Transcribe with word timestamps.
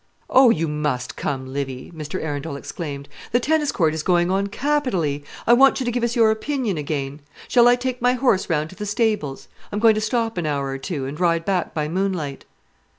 "Oh, 0.31 0.49
you 0.49 0.67
must 0.67 1.15
come, 1.15 1.53
Livy," 1.53 1.91
Mr. 1.95 2.19
Arundel 2.19 2.55
exclaimed. 2.55 3.07
"The 3.33 3.39
tennis 3.39 3.71
court 3.71 3.93
is 3.93 4.01
going 4.01 4.31
on 4.31 4.47
capitally. 4.47 5.23
I 5.45 5.53
want 5.53 5.79
you 5.79 5.85
to 5.85 5.91
give 5.91 6.01
us 6.03 6.15
your 6.15 6.31
opinion 6.31 6.75
again. 6.75 7.19
Shall 7.47 7.67
I 7.67 7.75
take 7.75 8.01
my 8.01 8.13
horse 8.13 8.49
round 8.49 8.71
to 8.71 8.75
the 8.75 8.87
stables? 8.87 9.47
I 9.71 9.75
am 9.75 9.79
going 9.79 9.93
to 9.93 10.01
stop 10.01 10.39
an 10.39 10.47
hour 10.47 10.69
or 10.69 10.79
two, 10.79 11.05
and 11.05 11.19
ride 11.19 11.45
back 11.45 11.75
by 11.75 11.87
moonlight." 11.87 12.45